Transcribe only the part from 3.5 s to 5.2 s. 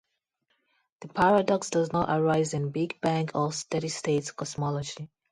Steady State cosmology.